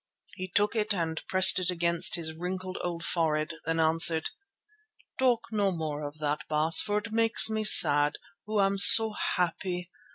[0.33, 4.31] He took it and pressed it against his wrinkled old forehead, then answered:
[5.19, 8.15] "Talk no more of that, Baas, for it makes me sad,
[8.47, 9.91] who am so happy.